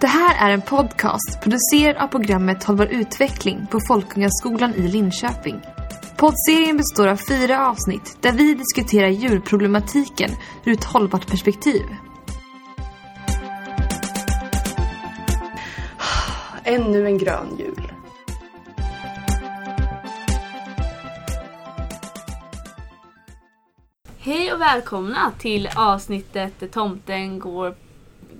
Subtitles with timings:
[0.00, 5.60] Det här är en podcast producerad av programmet Hållbar utveckling på Folkungaskolan i Linköping.
[6.16, 10.30] Poddserien består av fyra avsnitt där vi diskuterar djurproblematiken
[10.64, 11.82] ur ett hållbart perspektiv.
[16.64, 17.92] Ännu en grön jul.
[24.18, 27.74] Hej och välkomna till avsnittet Tomten går...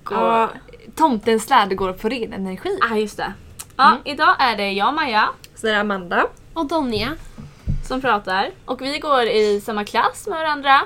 [0.03, 0.17] går...
[0.17, 0.49] Ja,
[0.95, 2.79] tomtens släde går på ren energi.
[2.91, 3.33] Ah, just det.
[3.75, 6.27] Ja, idag är det jag Maja Så det är Amanda.
[6.53, 7.15] Och Donja.
[7.87, 10.81] som pratar och vi går i samma klass med varandra.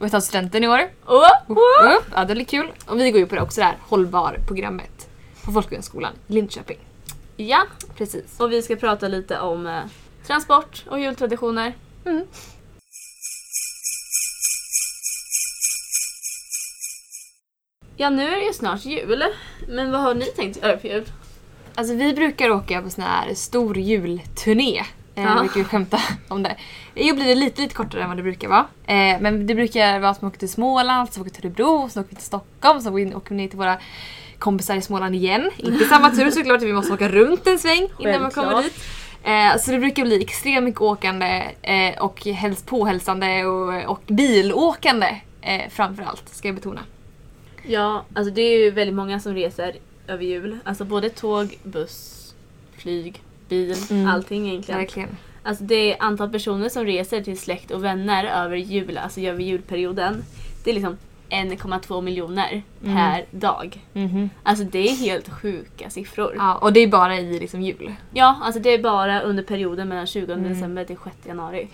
[0.00, 0.80] Vi tar studenten i år.
[1.06, 1.96] Oh, oh.
[1.96, 2.04] Upp.
[2.14, 2.70] Ja, det blir kul.
[2.86, 5.08] Och vi går ju på det också det här hållbar-programmet
[5.44, 6.78] på Folkhögskolan i Linköping.
[7.36, 8.40] Ja, Precis.
[8.40, 9.82] och vi ska prata lite om eh,
[10.26, 11.74] transport och jultraditioner.
[18.00, 19.24] Ja, nu är det ju snart jul.
[19.68, 21.04] Men vad har ni tänkt göra för jul?
[21.74, 24.78] Alltså vi brukar åka på sån här stor julturné.
[24.78, 24.84] Eh,
[25.22, 25.34] Ja.
[25.34, 26.56] Vi brukar ju skämta om det.
[26.96, 28.66] År blir det lite, lite kortare än vad det brukar vara.
[28.86, 31.88] Eh, men det brukar vara att man åker till Småland, så åker vi till Örebro,
[31.88, 33.78] så åker vi till Stockholm, så åker vi ner till våra
[34.38, 35.50] kompisar i Småland igen.
[35.56, 38.84] Inte samma tur såklart, vi måste åka runt en sväng innan man kommer dit.
[39.24, 42.26] Eh, så det brukar bli extremt mycket åkande eh, och
[42.66, 46.80] påhälsande och, och bilåkande eh, framförallt, ska jag betona.
[47.68, 50.58] Ja, alltså det är ju väldigt många som reser över jul.
[50.64, 52.34] Alltså både tåg, buss,
[52.76, 54.06] flyg, bil, Mm.
[54.08, 54.80] allting egentligen.
[54.80, 55.08] Verkligen.
[55.42, 60.24] Alltså det antal personer som reser till släkt och vänner över jul, alltså över julperioden.
[60.64, 60.96] Det är liksom
[61.30, 62.96] 1,2 miljoner Mm.
[62.96, 63.84] per dag.
[63.92, 64.30] Mhm.
[64.42, 66.32] Alltså det är helt sjuka siffror.
[66.36, 66.42] Ja.
[66.42, 67.94] Ja, och det är bara i liksom jul.
[68.16, 70.48] alltså det är bara under perioden mellan 20 Mm.
[70.48, 71.68] december till 6 januari.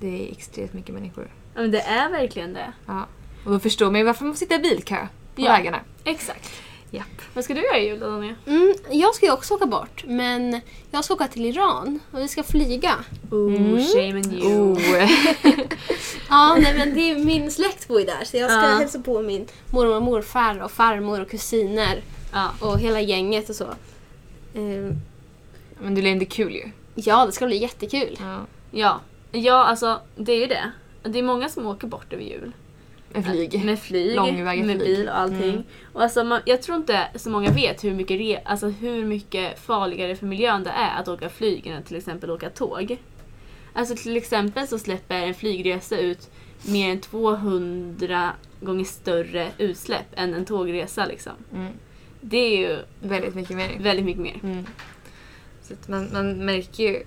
[0.00, 1.28] Det är extremt mycket människor.
[1.54, 2.72] Ja men det är verkligen det.
[2.86, 3.06] Ja.
[3.46, 5.52] Och då förstår man ju varför man får sitta i bilkö på Ja.
[5.52, 5.80] vägarna.
[6.04, 6.52] Exakt.
[6.90, 7.06] Japp.
[7.34, 8.34] Vad ska du göra i jul då Daniel?
[8.46, 12.28] Mm, jag ska ju också åka bort, men jag ska åka till Iran och vi
[12.28, 12.94] ska flyga.
[13.30, 14.72] Ooh, shame on you.
[14.72, 14.78] Oh.
[16.28, 18.76] Ja, nej men det är min släkt bor ju där så jag ska Ja.
[18.78, 22.00] hälsa på min mormor och morfar och farmor och kusiner
[22.32, 22.48] Ja.
[22.60, 23.64] och hela gänget och så.
[24.54, 24.94] Eh,
[25.80, 26.70] Men det blir ändå kul ju.
[26.94, 28.16] ja, det ska bli jättekul.
[28.20, 28.40] Ja.
[28.70, 29.00] Ja.
[29.32, 30.70] ja, alltså det är ju det.
[31.02, 32.52] Det är många som åker bort över jul.
[33.12, 33.64] En flyg.
[33.64, 34.96] Med flyg, Långväga med flyg.
[34.96, 35.50] bil och allting.
[35.50, 35.62] Mm.
[35.92, 39.58] Och alltså, man, jag tror inte så många vet hur mycket, re, alltså, hur mycket
[39.60, 42.96] farligare för miljön det är att åka flyg än att till exempel åka tåg.
[43.72, 46.30] Alltså till exempel så släpper en flygresa ut
[46.68, 51.06] mer än 200 gånger större utsläpp än en tågresa.
[51.06, 51.32] Liksom.
[51.54, 51.72] Mm.
[52.20, 53.76] Det är ju Väldigt mycket mer.
[53.80, 54.40] väldigt mycket mer.
[54.42, 54.66] Mm.
[55.62, 57.02] Så man, man märker ju...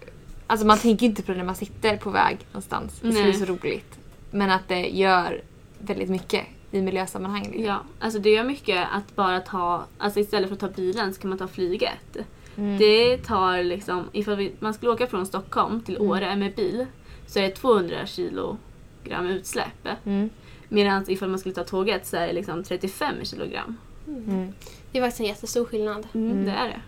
[0.47, 2.99] Alltså man tänker inte på det när man sitter på väg någonstans.
[3.01, 3.29] Det Nej.
[3.29, 3.99] är så roligt.
[4.31, 5.41] Men att det gör
[5.79, 7.43] väldigt mycket i miljösammanhang.
[7.43, 7.63] liksom.
[7.63, 11.21] Ja, alltså det gör mycket att bara ta, alltså istället för att ta bilen så
[11.21, 12.17] kan man ta flyget.
[12.55, 12.77] Mm.
[12.77, 16.09] Det tar liksom, ifall vi, man skulle åka från Stockholm till Mm.
[16.09, 16.85] Åre med bil
[17.27, 19.87] så är det 200 kilogram utsläpp.
[20.05, 20.29] Mm.
[20.69, 23.77] Medan ifall man skulle ta tåget så är det liksom 35 kilogram.
[24.07, 24.53] Mm.
[24.91, 26.07] Det är faktiskt en jättestor skillnad.
[26.13, 26.45] Mm.
[26.45, 26.81] Det är det.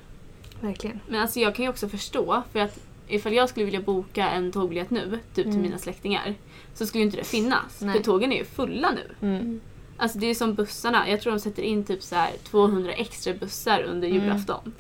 [0.68, 1.00] Verkligen.
[1.08, 2.80] Men alltså jag kan ju också förstå för att
[3.14, 5.62] ifall jag skulle vilja boka en tågbiljett nu, typ till Mm.
[5.62, 6.36] mina släktingar,
[6.74, 7.82] så skulle ju inte det finnas.
[7.82, 7.96] Nej.
[7.96, 9.28] För tågen är ju fulla nu.
[9.28, 9.62] Mm.
[9.98, 13.34] Alltså det är som bussarna, jag tror de sätter in typ så här 200 extra
[13.34, 14.22] bussar under Mm.
[14.24, 14.74] julafton.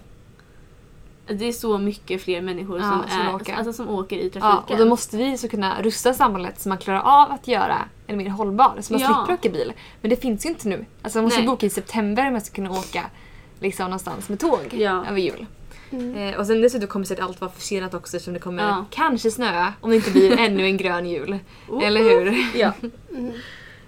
[1.28, 3.54] Det är så mycket fler människor Ja, som, som är, åker.
[3.56, 4.64] Alltså, som åker i trafiken.
[4.68, 7.78] Ja, och då måste vi så kunna rusta samhället så man klarar av att göra
[8.08, 8.78] en mer hållbar.
[8.82, 9.08] Så man Ja.
[9.08, 9.74] slipper åka bil.
[10.02, 10.86] Men det finns ju inte nu.
[11.02, 11.48] Alltså man måste Nej.
[11.48, 13.06] boka i september om man ska kunna åka
[13.60, 15.06] liksom någonstans med tåg Ja.
[15.06, 15.46] över jul.
[15.92, 16.16] Mm.
[16.16, 18.86] Eh, och sen dessutom kommer säkert allt vara försenat också eftersom det kommer Ja.
[18.90, 21.40] kanske snöa om det inte blir ännu en grön jul.
[21.70, 21.84] Oh.
[21.86, 22.46] Eller hur?
[22.60, 22.74] Ja.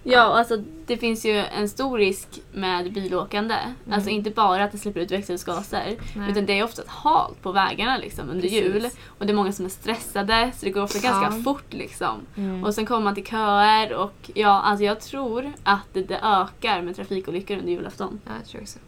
[0.05, 3.55] Ja, alltså det finns ju en stor risk med bilåkande.
[3.91, 5.85] Alltså inte bara att det släpper ut växthusgaser.
[5.87, 5.97] Mm.
[6.15, 6.31] Nej.
[6.31, 8.57] Utan det är ofta halt på vägarna liksom under Precis.
[8.63, 8.89] jul.
[9.07, 11.43] Och det är många som är stressade så det går ofta ganska Ja.
[11.43, 12.25] fort liksom.
[12.37, 12.63] Mm.
[12.63, 16.81] Och sen kommer man till köer och ja, alltså jag tror att det, det ökar
[16.81, 18.19] med trafikolyckor under julafton.
[18.25, 18.79] Ja, jag tror också.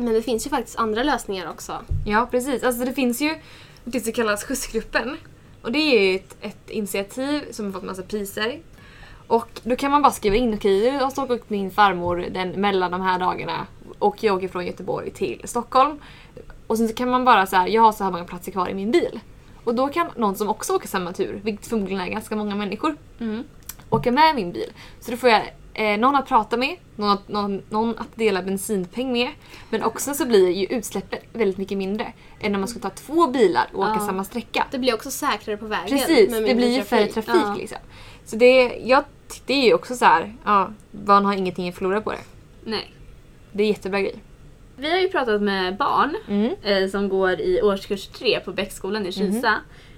[0.00, 1.78] Men det finns ju faktiskt andra lösningar också.
[2.06, 2.62] Ja, precis.
[2.62, 3.34] Alltså det finns ju
[3.84, 5.16] det som kallas skjutsgruppen.
[5.62, 8.58] Och det är ju ett, ett initiativ som har fått massa priser.
[9.26, 12.26] Och då kan man bara skriva in, okej jag ska åka upp med min farmor
[12.30, 13.66] den, mellan de här dagarna
[13.98, 15.98] och jag åker från Göteborg till Stockholm.
[16.66, 18.68] Och sen så kan man bara så här, jag har så här många platser kvar
[18.68, 19.20] i min bil.
[19.64, 22.96] Och då kan någon som också åker samma tur, vilket förmodligen är ganska många människor,
[23.20, 23.44] Mm.
[23.90, 24.72] åka med min bil.
[25.00, 25.42] Så då får jag
[25.78, 29.28] eh, någon att prata med, någon att, någon, någon att dela bensinpeng med.
[29.70, 33.26] Men också så blir ju utsläppet väldigt mycket mindre än om man ska ta två
[33.26, 34.06] bilar och åka Ja.
[34.06, 34.66] samma sträcka.
[34.70, 35.98] Det blir också säkrare på vägen.
[35.98, 37.54] Precis, det blir ju färre trafik Ja.
[37.58, 37.78] liksom.
[38.24, 39.04] Så det, jag,
[39.46, 40.70] det är ju också så här, ja,
[41.06, 42.18] man har ingenting att förlora på det.
[42.64, 42.94] Nej.
[43.52, 44.14] Det är jättebra grej.
[44.76, 46.54] Vi har ju pratat med barn Mm.
[46.62, 49.54] eh, som går i årskurs 3 på Bäckskolan i Kisa.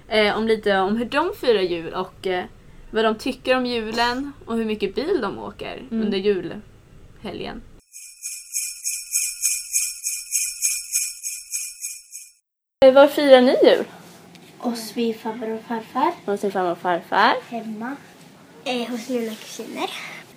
[0.07, 2.43] Eh, om lite om hur de firar jul och eh,
[2.91, 7.61] vad de tycker om julen och hur mycket bil de åker under julhelgen.
[12.85, 13.85] Eh, Var firar ni jul?
[14.57, 16.11] Hos vi farbror och farfar.
[16.25, 17.35] Hos sin farmor och farfar.
[17.49, 17.95] Hemma.
[18.63, 19.89] Eh, hos mina kusiner.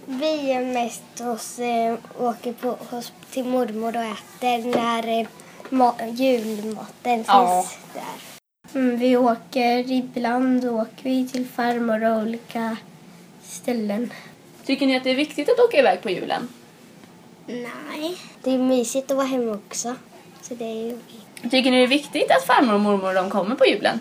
[0.06, 5.26] Vi är mest hos, eh, åker på, hos, till mormor och äter när eh,
[5.70, 7.66] ma- julmaten finns Ja.
[7.94, 8.33] där.
[8.74, 12.76] Mm, vi åker, ibland åker vi till farmor och olika
[13.42, 14.12] ställen.
[14.64, 16.48] Tycker ni att det är viktigt att åka iväg på julen?
[17.46, 18.16] Nej.
[18.42, 19.94] Det är mysigt att vara hemma också.
[20.42, 20.98] Så det är ju
[21.50, 24.00] Tycker ni det är viktigt att farmor och mormor de kommer på julen?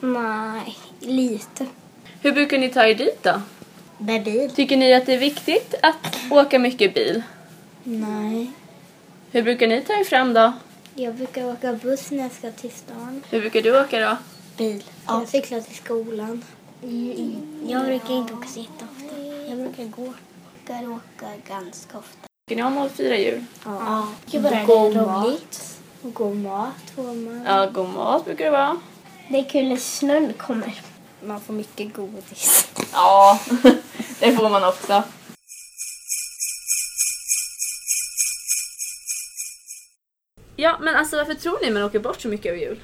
[0.00, 1.66] Nej, lite.
[2.20, 3.42] Hur brukar ni ta er dit då?
[3.98, 4.50] Med bil?
[4.50, 7.22] Tycker ni att det är viktigt att åka mycket bil?
[7.84, 8.50] Nej.
[9.30, 10.52] Hur brukar ni ta er fram då?
[10.96, 13.22] Jag brukar åka buss när jag ska till stan.
[13.30, 14.16] Hur brukar du åka då?
[14.56, 14.84] Bil.
[15.06, 16.44] Jag cyklar till skolan.
[17.66, 19.18] Jag brukar inte åka så jätteofta.
[19.48, 20.04] Jag brukar gå.
[20.66, 22.18] Jag brukar åka ganska ofta.
[22.48, 23.44] Tycker ni om att fira jul?
[23.64, 24.08] Ja.
[24.26, 25.78] Det är roligt.
[26.02, 27.44] Och god mat får man.
[27.46, 28.76] Ja, god mat brukar det vara.
[29.28, 30.80] Det är kul när snön kommer.
[31.22, 32.68] Man får mycket godis.
[32.92, 33.40] Ja,
[34.20, 35.02] det får man också.
[40.56, 42.80] Ja, men alltså varför tror ni man åker bort så mycket över jul?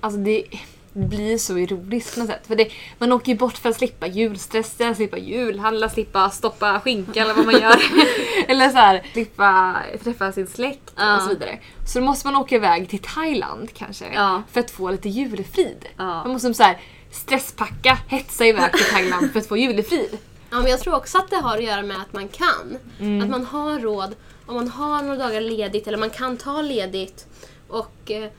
[0.00, 0.44] Alltså det
[0.92, 2.46] blir så ironiskt på något sätt.
[2.46, 2.68] För det,
[2.98, 7.44] man åker ju bort för att slippa julstressen, slippa julhandla, slippa stoppa skinka eller vad
[7.46, 7.82] man gör.
[8.48, 11.16] eller så här, slippa träffa sin släkt Ja.
[11.16, 11.58] och så vidare.
[11.86, 14.04] Så då måste man åka iväg till Thailand kanske.
[14.14, 14.42] Ja.
[14.52, 15.86] För att få lite julefrid.
[15.96, 16.04] Ja.
[16.04, 16.78] Man måste så här,
[17.10, 20.18] stresspacka, hetsa iväg till Thailand för att få julefrid.
[20.50, 22.78] Ja, men jag tror också att det har att göra med att man kan.
[23.22, 24.14] Att man har råd,
[24.48, 27.26] om man har några dagar ledigt eller man kan ta ledigt.
[27.68, 28.30] Och eh,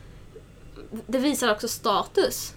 [1.06, 2.54] det visar också status.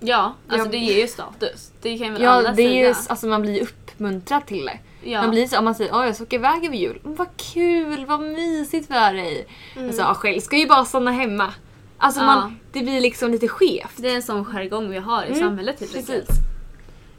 [0.00, 0.70] Ja, alltså Ja.
[0.72, 1.70] det ger ju status.
[1.82, 3.06] Det kan väl Ja, alla det är ju, säga.
[3.08, 4.78] alltså man blir ju uppmuntrad till det.
[5.10, 5.20] Ja.
[5.22, 7.00] Man blir så, om man säger att jag ska åka iväg över jul.
[7.02, 9.46] Men vad kul, vad mysigt för dig.
[9.76, 11.54] Alltså, ja, själv ska ju bara stanna hemma.
[11.98, 12.30] Alltså Mm.
[12.34, 12.40] Ja.
[12.40, 13.92] man, det blir liksom lite skevt.
[13.96, 16.10] Det är en sån jargong vi har i Mm, samhället helt precis.
[16.10, 16.30] enkelt.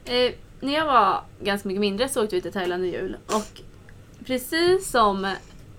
[0.04, 3.16] Eh, när jag var ganska mycket mindre så åkte vi till Thailand i jul.
[3.26, 3.60] Och
[4.26, 5.34] precis som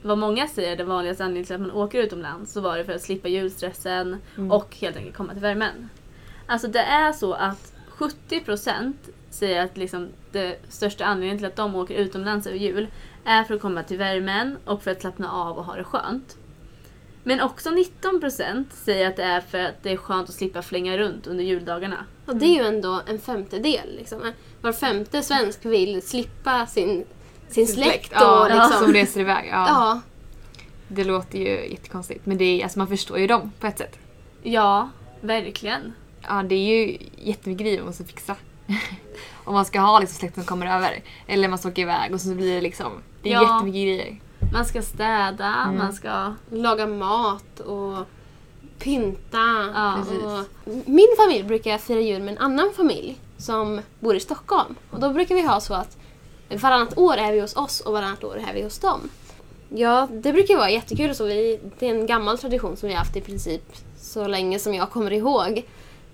[0.10, 2.94] vad många säger den vanligaste anledningen till att man åker utomlands så var det för
[2.94, 4.52] att slippa julstressen Mm.
[4.52, 5.90] och helt enkelt komma till värmen.
[6.46, 8.94] Alltså det är så att 70%
[9.30, 12.88] säger att liksom det största anledningen till att de åker utomlands över jul
[13.26, 16.38] är för att komma till värmen och för att slappna av och ha det skönt.
[17.24, 20.98] Men också 19% säger att det är för att det är skönt att slippa flänga
[20.98, 22.06] runt under juldagarna.
[22.26, 23.96] Och det är ju ändå en femtedel.
[23.98, 24.32] Liksom.
[24.62, 27.06] Var femte svensk vill slippa sin,
[27.50, 28.12] sin släkt.
[28.12, 29.50] Och ja, liksom, som reser iväg.
[29.52, 29.66] Ja.
[29.68, 30.02] ja,
[30.88, 32.26] Det låter ju jättekonstigt.
[32.26, 34.00] Men det är, alltså man förstår ju dem på ett sätt.
[34.44, 34.90] Ja,
[35.22, 35.94] verkligen.
[36.28, 38.36] Ja, det är ju jättemycket grejer man måste fixa.
[39.44, 41.02] Om man ska ha liksom släkt som kommer över.
[41.28, 42.92] Eller man ska åka iväg och så blir det liksom...
[43.24, 43.42] Det är Ja.
[43.42, 44.20] jättemycket grejer.
[44.54, 45.78] Man ska städa, Mm.
[45.78, 46.34] man ska...
[46.52, 47.98] laga mat och
[48.80, 49.72] pynta.
[49.74, 49.98] Ja.
[50.26, 50.46] och,
[50.86, 54.76] min familj brukar fira jul med en annan familj som bor i Stockholm.
[54.92, 55.98] Och då brukar vi ha så att
[56.58, 59.10] varannat år är vi hos oss och varannat år är vi hos dem.
[59.70, 61.16] Ja, det brukar vara jättekul.
[61.16, 63.64] Så vi, det är en gammal tradition som vi har haft i princip
[63.98, 65.66] så länge som jag kommer ihåg.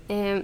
[0.08, 0.38] Eh,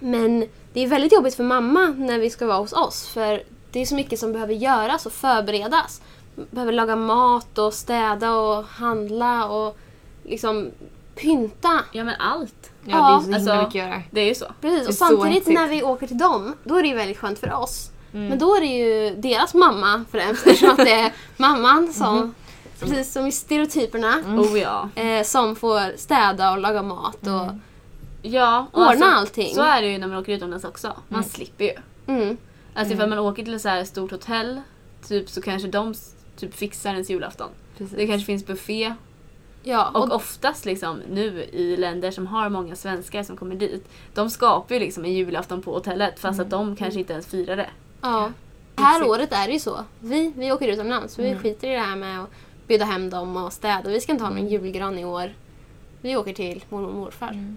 [0.00, 3.80] men det är väldigt jobbigt för mamma när vi ska vara hos oss för det
[3.80, 6.02] är så mycket som behöver göras och förberedas.
[6.50, 9.78] Behöver laga mat och städa och handla och
[10.24, 10.70] liksom
[11.14, 11.80] pynta.
[11.92, 12.70] Ja men allt.
[12.84, 14.02] Ja, Ja, det är så himla alltså- mycket att göra.
[14.10, 14.46] Det är ju så.
[14.60, 17.52] Precis, och samtidigt när vi åker till dem, då är det ju väldigt skönt för
[17.52, 17.90] oss.
[18.18, 22.34] Men då är det ju deras mamma främst eftersom att det är mamman som,
[22.80, 24.88] precis som i stereotyperna, Oh ja.
[24.94, 27.52] eh, som får städa och laga mat och
[28.26, 29.54] Ja, och ordna alltså, allting.
[29.54, 30.92] Så är det ju när man åker utomlands också.
[31.08, 31.72] Man slipper ju.
[32.06, 32.36] Mm.
[32.74, 34.60] Alltså ifall man åker till ett så här stort hotell
[35.08, 35.94] typ, så kanske de
[36.36, 37.48] typ fixar ens julafton.
[37.78, 37.96] Precis.
[37.96, 38.94] Det kanske finns buffé.
[39.62, 43.88] Ja, Och och, oftast liksom nu i länder som har många svenskar som kommer dit.
[44.14, 47.56] De skapar ju liksom en julafton på hotellet fast att de kanske inte ens firar
[47.56, 47.70] det.
[48.04, 48.32] Ja.
[48.74, 49.84] Det här året är det ju så.
[50.00, 51.18] Vi, vi åker utomlands.
[51.18, 52.30] Vi skiter i det här med att
[52.66, 53.90] bjuda hem dem och städa.
[53.90, 55.32] Vi ska inte ha någon julgran i år.
[56.00, 57.56] Vi åker till mormor och morfar.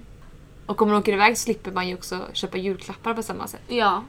[0.65, 3.61] Och om man åker iväg så slipper man ju också köpa julklappar på samma sätt.
[3.67, 4.03] Ja.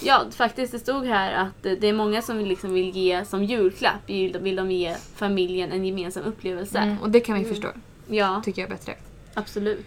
[0.00, 4.02] Ja, faktiskt det stod här att det är många som liksom vill ge som julklapp
[4.06, 6.78] vill, de ge familjen en gemensam upplevelse.
[6.78, 7.68] Mm, och det kan man ju förstå.
[8.08, 8.94] Ja, Tycker jag är bättre.
[9.34, 9.86] absolut.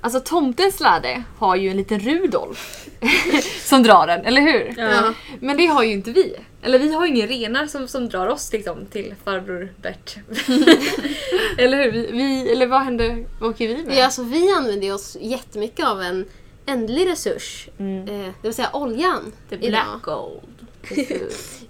[0.00, 2.88] Alltså tomtens släde har ju en liten Rudolf
[3.64, 4.74] som drar den, eller hur?
[4.76, 5.14] Ja.
[5.40, 6.36] Men det har ju inte vi.
[6.62, 10.16] Eller vi har ju ingen renar som, som drar oss liksom, till farbror Bert.
[11.58, 11.92] eller hur?
[11.92, 13.24] Vi, vi, eller vad händer?
[13.40, 13.96] Vad åker vi med?
[13.96, 16.24] Ja, alltså, vi använder oss jättemycket av en
[16.66, 17.68] ändlig resurs.
[17.78, 18.08] Mm.
[18.08, 19.32] Eh, det vill säga oljan.
[19.48, 19.70] The idag.
[19.70, 20.66] black gold.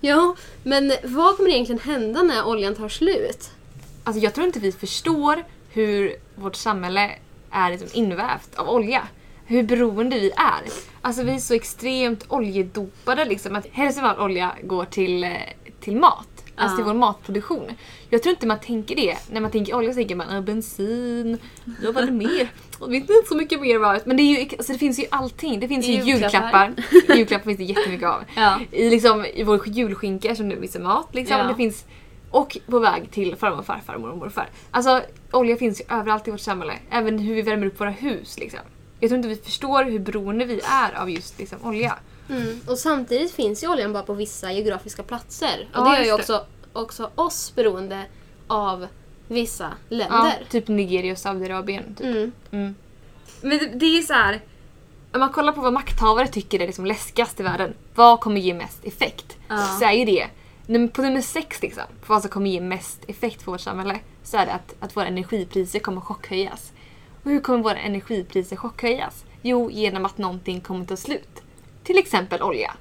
[0.01, 3.51] Ja, men vad kommer egentligen hända när oljan tar slut?
[4.05, 7.11] Alltså jag tror inte vi förstår hur vårt samhälle
[7.51, 9.03] är liksom invävt av olja.
[9.47, 10.63] Hur beroende vi är.
[11.01, 15.31] Alltså vi är så extremt oljedopade liksom att hälften av all olja går till, eh,
[15.81, 16.29] till mat.
[16.57, 17.71] Alltså till vår matproduktion.
[18.11, 19.17] Jag tror inte man tänker det.
[19.31, 21.39] När man tänker olja så tänker man "Ah, bensin,
[21.83, 22.49] ja, vad är det mer?
[22.81, 25.05] Jag vet inte så mycket mer vad Men det, är ju, alltså det finns ju
[25.11, 25.61] allting.
[25.61, 26.75] Det finns ju Julklappar.
[27.17, 27.45] julklappar.
[27.45, 28.25] finns det jättemycket av.
[28.37, 28.61] Ja.
[28.71, 31.09] I, liksom, i vår julskinka som nu det mat.
[31.15, 31.37] Liksom.
[31.39, 31.45] Ja.
[31.45, 31.85] Det finns,
[32.31, 34.49] och på väg till farmor och farfar och mormor och morfar.
[34.71, 36.73] Alltså olja finns ju överallt i vårt samhälle.
[36.91, 38.39] Även hur vi värmer upp våra hus.
[38.39, 38.61] Liksom.
[39.01, 41.99] Jag tror inte vi förstår hur beroende vi är av just liksom, olja.
[42.31, 42.61] Mm.
[42.67, 45.69] Och samtidigt finns ju oljan bara på vissa geografiska platser.
[45.73, 48.05] Och Ja, det gör ju också, också oss beroende
[48.47, 48.87] av
[49.29, 50.45] vissa Ja, länder.
[50.51, 51.95] typ Nigeria och Saudiarabien.
[51.95, 52.07] Typ.
[52.07, 52.33] Mm.
[52.51, 52.75] Mm.
[53.41, 54.41] Men det, det är så här.
[55.13, 57.75] Om man kollar på vad makthavare tycker är liksom läskigast i världen.
[57.95, 59.37] Vad kommer ge mest effekt?
[59.49, 59.59] Ja.
[59.59, 60.27] Så är ju det.
[60.93, 63.99] På nummer sex liksom, på vad som kommer ge mest effekt för vårt samhälle.
[64.23, 66.73] Så är det att, att våra energipriser kommer chockhöjas.
[67.25, 69.25] Och hur kommer våra energipriser chockhöjas?
[69.43, 71.43] Jo, genom att någonting kommer ta slut.
[71.85, 72.75] Till exempel olja.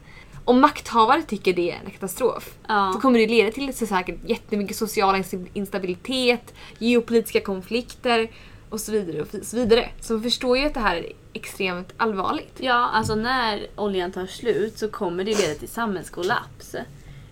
[0.46, 2.91] Om makthavare tycker det är en katastrof Ja.
[2.94, 8.32] så kommer det leda till så säkert jättemycket social insta- instabilitet, geopolitiska konflikter
[8.70, 9.22] och så vidare.
[9.22, 9.89] Och så vidare.
[10.01, 12.53] Så man förstår ju att det här är extremt allvarligt.
[12.58, 16.75] Ja, alltså när oljan tar slut så kommer det leda till samhällskollaps.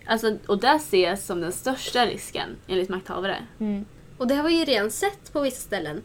[0.06, 3.46] Alltså, och det ses som den största risken enligt makthavare.
[4.18, 6.02] Och det har vi ju redan sett på vissa ställen.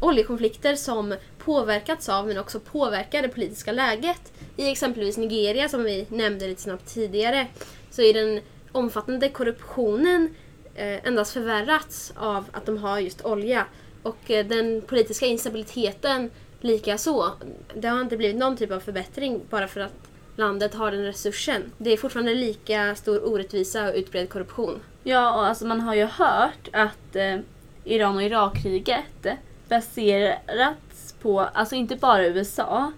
[0.00, 4.32] Oljekonflikter som påverkats av men också påverkar det politiska läget.
[4.56, 7.46] I exempelvis Nigeria som vi nämnde lite snabbt tidigare
[7.90, 8.40] så är den
[8.72, 10.34] omfattande korruptionen
[10.74, 13.66] eh, endast förvärrats av att de har just olja.
[14.02, 16.30] Och eh, den politiska instabiliteten
[16.60, 17.32] lika så.
[17.74, 21.72] Det har inte blivit någon typ av förbättring bara för att landet har den resursen.
[21.78, 24.80] Det är fortfarande lika stor orättvisa och utbredd korruption.
[25.02, 27.38] Ja, och alltså man har ju hört att eh,
[27.84, 29.26] Iran och Irakkriget
[29.68, 32.92] baserats på, alltså inte bara USA,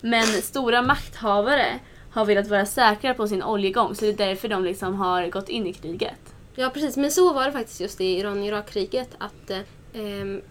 [0.00, 1.78] men stora makthavare
[2.10, 5.48] har velat vara säkra på sin oljegång så det är därför de liksom har gått
[5.48, 6.34] in i kriget.
[6.54, 9.58] Ja precis, men så var det faktiskt just i Iran-Irak-kriget att eh,
[9.92, 10.42] ehm,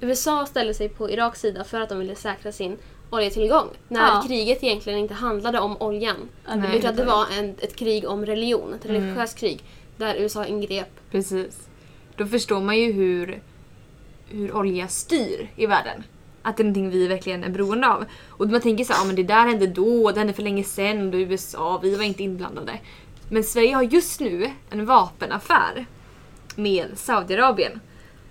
[0.00, 2.78] USA ställde sig på Iraks sida för att de ville säkra sin
[3.10, 3.66] oljetillgång.
[3.88, 4.24] När Ja.
[4.26, 6.16] kriget egentligen inte handlade om oljan.
[6.56, 6.78] Nej.
[6.78, 8.96] utan det var en, ett krig om religion, ett Mm.
[9.02, 9.62] religiöst krig.
[9.96, 10.88] Där USA ingrep.
[11.10, 11.68] Precis.
[12.16, 13.42] Då förstår man ju hur,
[14.28, 16.04] hur olja styr i världen.
[16.42, 18.04] Att det är någonting vi verkligen är beroende av.
[18.28, 20.64] Och man tänker så här, ah, men det där hände då, det hände för länge
[20.64, 22.78] sedan, och USA, vi var inte inblandade.
[23.30, 25.86] Men Sverige har just nu en vapenaffär
[26.56, 27.80] med Saudiarabien.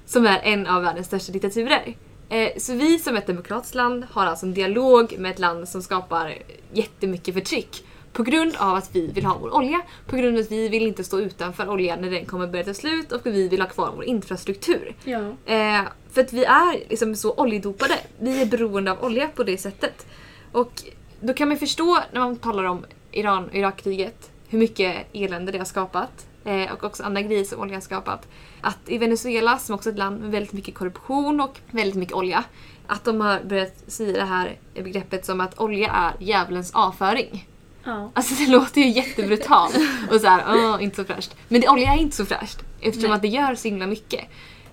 [0.06, 1.96] Som är en av världens största diktaturer.
[2.30, 5.82] Eh, så vi som ett demokratiskt land har alltså en dialog med ett land som
[5.82, 6.34] skapar
[6.74, 7.84] jättemycket förtryck.
[8.14, 10.88] På grund av att vi vill ha vår olja, på grund av att vi vill
[10.88, 13.92] inte stå utanför oljan när den kommer börja ta slut och vi vill ha kvar
[13.96, 14.96] vår infrastruktur.
[15.04, 15.20] Ja.
[15.46, 15.82] Eh,
[16.12, 18.00] för att vi är liksom så oljedopade.
[18.20, 20.06] Vi är beroende av olja på det sättet.
[20.52, 20.84] Och
[21.20, 25.58] då kan man förstå när man talar om Iran och Irakkriget hur mycket elände det
[25.58, 26.27] har skapat.
[26.48, 28.27] Eh, och också andra grejer som olja har skapat.
[28.62, 32.16] Att i Venezuela, som också är ett land med väldigt mycket korruption och väldigt mycket
[32.16, 32.44] olja,
[32.88, 37.48] att de har börjat säga det här begreppet som att olja är djävulens avföring.
[37.84, 38.12] Ja.
[38.13, 39.75] Alltså det låter ju jättebrutalt
[40.12, 41.36] och så här, "Åh, inte så fräscht.
[41.48, 43.16] Men det, olja är inte så fräscht eftersom Nej.
[43.16, 44.25] att det gör så himla mycket.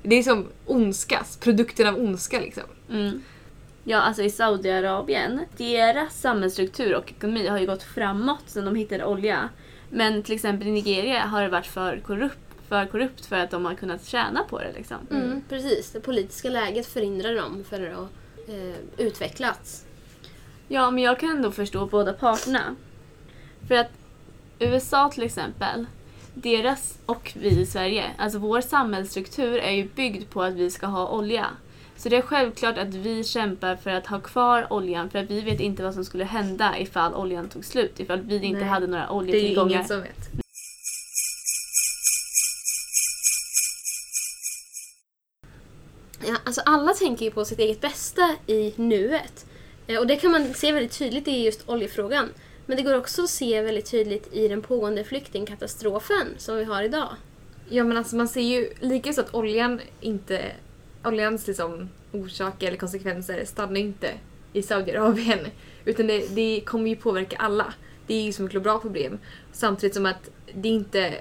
[0.03, 2.65] Det är som ondskas, produkten av ondska liksom.
[2.91, 3.23] Mm.
[3.85, 9.05] Ja, alltså i Saudiarabien, deras samhällsstruktur och ekonomi har ju gått framåt sedan de hittade
[9.05, 9.49] olja.
[9.95, 13.65] Men till exempel i Nigeria har det varit för korrupt för, korrupt för att de
[13.65, 14.73] har kunnat tjäna på det.
[14.73, 14.97] Liksom.
[15.11, 18.09] Mm, precis, det politiska läget förhindrade dem för att
[18.49, 19.85] eh, utvecklas.
[20.69, 22.77] Ja, men jag kan ändå förstå båda parterna.
[23.69, 23.91] För att
[24.59, 25.87] USA till exempel,
[26.35, 30.87] deras och vi i Sverige, alltså vår samhällsstruktur är ju byggd på att vi ska
[30.87, 31.47] ha olja.
[31.97, 35.41] Så det är självklart att vi kämpar för att ha kvar oljan för att vi
[35.41, 38.69] vet inte vad som skulle hända ifall oljan tog slut, ifall vi inte Nej.
[38.69, 39.71] hade några Det är oljetillgångar.
[39.75, 40.29] ingen som vet.
[46.27, 49.47] Ja, alltså alla tänker ju på sitt eget bästa i nuet.
[49.87, 52.29] Eh, Och det kan man se väldigt tydligt i just oljefrågan.
[52.67, 56.83] Men det går också att se väldigt tydligt i den pågående flyktingkatastrofen som vi har
[56.83, 57.09] idag.
[57.69, 60.53] Ja men alltså man ser ju lika så att oljan inte
[61.05, 64.13] oljans liksom, orsaker eller konsekvenser stannar inte
[64.53, 65.39] i Saudiarabien.
[65.85, 67.75] Utan det, det kommer ju påverka alla.
[68.07, 69.19] Det är ju som ett globalt problem.
[69.53, 71.15] Samtidigt som att det inte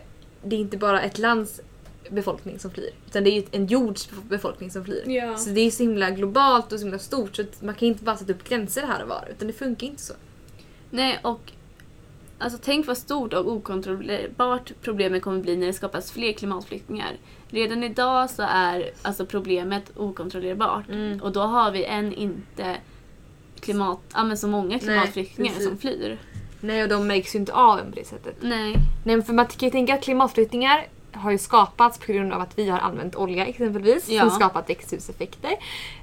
[0.43, 1.61] det är inte bara ett lands
[2.09, 2.91] befolkning som flyr.
[3.07, 5.03] Utan det är ju en jords befolkning som flyr.
[5.07, 5.37] Ja.
[5.37, 8.17] Så det är så himla globalt och så himla stort så man kan inte bara
[8.17, 9.27] sätta upp gränser här och var.
[9.31, 10.13] Utan det funkar inte så.
[10.89, 11.51] Nej, och
[12.43, 17.17] alltså, tänk vad stort och okontrollerbart problemet kommer bli när det skapas fler klimatflyktingar.
[17.47, 21.21] Redan idag så är alltså, problemet okontrollerbart Mm.
[21.21, 22.77] och då har vi än inte
[23.59, 25.67] klimat, ja, men så många klimatflyktingar precis.
[25.67, 26.17] som flyr.
[26.59, 28.35] Nej och de märks ju inte av på det sättet.
[28.41, 28.75] Nej.
[29.03, 32.57] Nej för man kan ju tänka att klimatflyktingar har ju skapats på grund av att
[32.57, 34.09] vi har använt olja exempelvis.
[34.09, 34.21] Ja.
[34.21, 35.51] Som skapat växthuseffekter.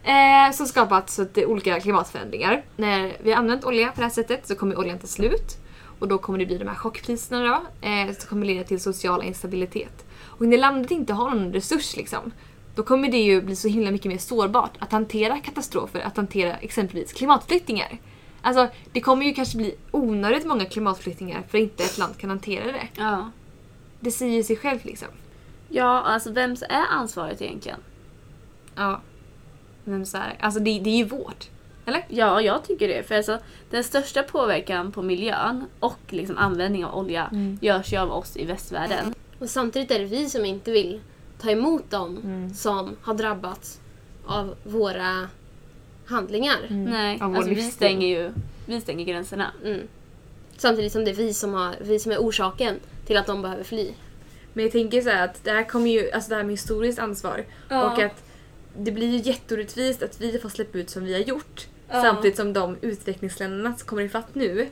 [0.03, 2.63] Eh, som skapat så att det är olika klimatförändringar.
[2.77, 5.57] När vi har använt olja på det här sättet så kommer oljan ta slut.
[6.01, 7.87] Och då kommer det bli de här chockpriserna då.
[7.89, 10.05] Eh, som kommer leda till social instabilitet.
[10.23, 12.33] Och när landet inte har någon resurs liksom.
[12.75, 16.57] Då kommer det ju bli så himla mycket mer sårbart att hantera katastrofer, att hantera
[16.57, 17.99] exempelvis klimatflyktingar.
[18.43, 22.31] Alltså det kommer ju kanske bli onödigt många klimatflyktingar för att inte ett land kan
[22.31, 22.89] hantera det.
[22.95, 23.31] Ja.
[24.01, 25.09] Det säger sig själv liksom.
[25.69, 27.81] ja, alltså vems är ansvaret egentligen?
[28.75, 29.01] Ja.
[29.85, 31.49] Men så här, alltså det, det är ju vårt.
[31.91, 32.05] Eller?
[32.09, 33.03] Ja, jag tycker det.
[33.03, 33.39] För alltså,
[33.71, 37.59] den största påverkan på miljön och liksom användning av olja Mm.
[37.63, 39.15] görs ju av oss i västvärlden.
[39.39, 41.01] Och samtidigt är det vi som inte vill
[41.41, 42.55] ta emot dem Mm.
[42.55, 43.81] som har drabbats
[44.27, 45.29] av våra
[46.07, 46.57] handlingar.
[46.71, 48.33] Nej, Av vår alltså vi stänger ju
[48.67, 49.51] vi stänger gränserna.
[49.65, 49.81] Mm.
[50.57, 53.65] Samtidigt som det är vi som, har, vi som är orsaken till att de behöver
[53.65, 53.91] fly.
[54.53, 56.99] Men jag tänker så här att det här kommer ju, alltså det här med historiskt
[56.99, 57.45] ansvar.
[57.69, 57.93] Ja.
[57.93, 58.25] Och att
[58.79, 61.67] det blir ju jätteorättvist att vi får släppa ut som vi har gjort.
[61.91, 62.03] Ja.
[62.03, 64.69] Samtidigt som de utvecklingsländerna som kommer ifatt nu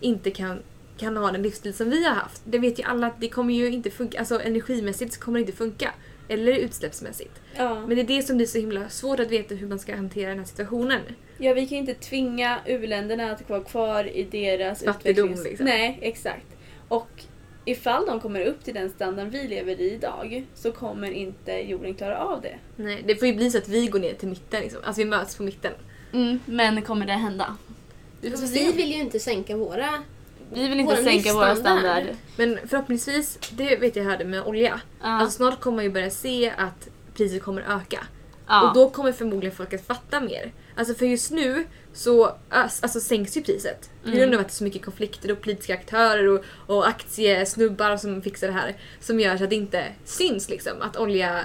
[0.00, 0.62] inte kan,
[0.98, 2.42] kan ha den livsstil som vi har haft.
[2.44, 5.40] Det vet ju alla att det kommer ju inte funka, alltså energimässigt så kommer det
[5.40, 5.94] inte funka.
[6.28, 7.40] Eller utsläppsmässigt.
[7.56, 7.80] Ja.
[7.86, 10.28] Men det är det som blir så himla svårt att veta hur man ska hantera
[10.28, 11.00] den här situationen.
[11.38, 15.44] ja, vi kan ju inte tvinga u-länderna att vara kvar i deras Fattigdom, utvecklings...
[15.48, 15.66] liksom.
[15.66, 16.46] Nej, exakt.
[16.88, 17.08] Och
[17.64, 21.94] ifall de kommer upp till den standard vi lever i idag så kommer inte jorden
[21.94, 22.58] klara av det.
[22.76, 24.80] Nej, det får ju bli så att vi går ner till mitten liksom.
[24.84, 25.72] Alltså vi möts på mitten.
[26.12, 27.56] Mm, men kommer det hända?
[28.20, 30.02] Vi Alltså, vi vill ju inte sänka våra...
[30.52, 32.04] Vi vill inte Vår sänka vår standard.
[32.36, 34.80] Men förhoppningsvis, det vet jag hörde med olja.
[35.00, 35.06] Ja.
[35.06, 38.06] Alltså snart kommer man ju börja se att priset kommer öka.
[38.48, 38.68] ja.
[38.68, 40.52] Och då kommer förmodligen folk att fatta mer.
[40.76, 43.90] Alltså för just nu så ös- alltså sänks ju priset.
[44.04, 47.96] På grund av att det är så mycket konflikter och politiska aktörer och, och aktiesnubbar
[47.96, 48.76] som fixar det här.
[49.00, 51.40] Som gör så att det inte syns liksom att olja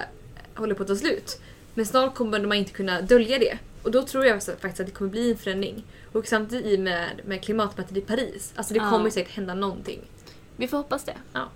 [0.54, 1.38] håller på att ta slut.
[1.74, 3.58] Men snart kommer man inte kunna dölja det.
[3.84, 5.84] Och då tror jag faktiskt att det kommer bli en förändring.
[6.12, 8.52] Och samtidigt i med, med klimatmötet i Paris.
[8.56, 8.90] Alltså det Ja.
[8.90, 10.00] kommer säkert hända någonting.
[10.56, 11.16] Vi får hoppas det.
[11.32, 11.48] Ja.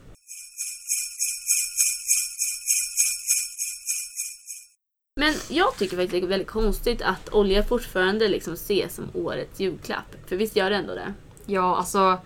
[5.20, 9.60] Men jag tycker faktiskt det är väldigt konstigt att olja fortfarande liksom ses som årets
[9.60, 10.16] julklapp.
[10.26, 11.14] För visst gör det ändå det?
[11.46, 12.18] Ja, alltså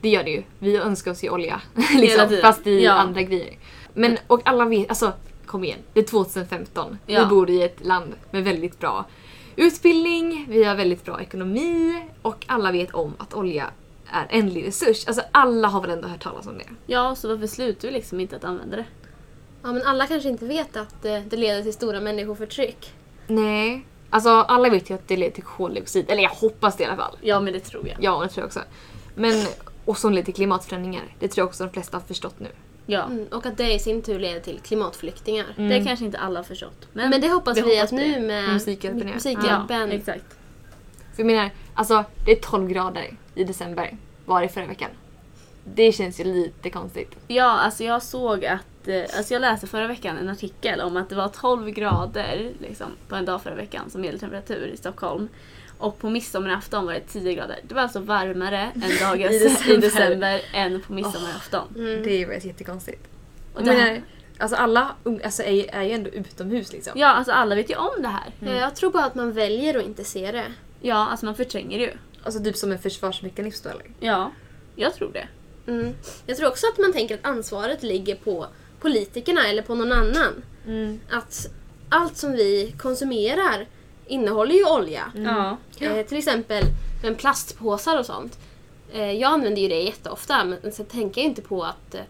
[0.00, 0.42] det gör det ju.
[0.58, 1.60] Vi önskar oss ju olja.
[1.96, 2.92] Liksom, fast i Ja.
[2.92, 3.58] andra grejer.
[3.94, 5.12] Men, och alla vet, alltså
[5.46, 5.78] kom igen.
[5.92, 6.98] Det är 2015.
[7.06, 7.20] Ja.
[7.22, 9.06] Vi bor i ett land med väldigt bra
[9.56, 13.70] utbildning, vi har väldigt bra ekonomi och alla vet om att olja
[14.12, 15.06] är ändlig resurs.
[15.06, 16.64] Alltså alla har väl ändå hört talas om det.
[16.86, 18.84] Ja, så varför slutar vi liksom inte att använda det?
[19.62, 22.92] Ja, men alla kanske inte vet att eh, det leder till stora människoförtryck.
[23.26, 23.86] Nej.
[24.10, 26.10] Alltså alla vet ju att det leder till koldioxid.
[26.10, 27.16] Eller jag hoppas det i alla fall.
[27.20, 27.96] Ja, men det tror jag.
[28.00, 28.60] Ja, det tror jag också.
[29.14, 29.46] Men,
[29.84, 31.16] och som leder till klimatförändringar.
[31.18, 32.48] Det tror jag också de flesta har förstått nu.
[32.86, 33.02] Ja.
[33.02, 35.46] Mm, och att det i sin tur leder till klimatflyktingar.
[35.56, 36.88] Det kanske inte alla har förstått.
[36.92, 39.10] Men, Men det hoppas vi, hoppas att nu med Musikhjälpen.
[39.10, 40.24] Musikhjälpen Ja, exakt.
[41.14, 43.96] För jag menar, alltså det är 12 grader i december.
[44.24, 44.90] Var det förra veckan?
[45.64, 47.16] Det känns ju lite konstigt.
[47.26, 51.08] Ja, alltså jag såg att, eh, alltså jag läste förra veckan en artikel om att
[51.08, 55.28] det var 12 grader liksom, på en dag förra veckan som medeltemperatur i Stockholm.
[55.84, 57.58] Och på midsommarafton var det 10 grader.
[57.68, 59.80] Det var alltså varmare än dagens I i december.
[59.80, 61.68] december, än på midsommarafton.
[61.76, 62.02] Mm.
[62.02, 63.02] Det är ju jättekonstigt.
[63.54, 64.02] Och det här-
[64.38, 64.94] alltså alla
[65.24, 66.92] alltså är, är ju ändå utomhus liksom.
[66.96, 68.32] Ja, alltså alla vet ju om det här.
[68.40, 70.44] Ja, Jag tror bara att man väljer att inte se det.
[70.80, 71.92] Ja, alltså man förtränger det ju.
[72.24, 73.86] Alltså typ som en försvarsmekanism då eller?
[74.00, 74.30] Ja,
[74.76, 75.28] jag tror det.
[75.72, 75.94] Mm.
[76.26, 78.46] Jag tror också att man tänker att ansvaret ligger på
[78.80, 80.42] politikerna eller på någon annan.
[81.10, 81.46] Att
[81.88, 83.66] allt som vi konsumerar
[84.06, 85.12] innehåller ju olja.
[85.14, 85.56] Ja.
[85.80, 86.64] Eh, till exempel
[87.02, 88.38] med plastpåsar och sånt.
[88.92, 92.00] Eh, jag använder ju det jätteofta men så tänker jag inte på att eh,